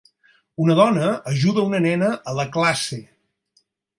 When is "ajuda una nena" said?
1.33-2.09